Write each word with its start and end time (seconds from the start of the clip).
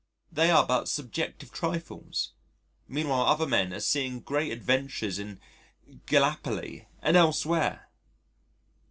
They 0.31 0.49
are 0.49 0.65
but 0.65 0.89
subjective 0.89 1.51
trifles 1.51 2.33
meanwhile 2.87 3.27
other 3.27 3.45
men 3.45 3.71
are 3.71 3.79
seeing 3.79 4.19
great 4.21 4.51
adventures 4.51 5.19
in 5.19 5.39
Gallipoli 6.07 6.87
and 7.03 7.15
elsewhere. 7.15 7.87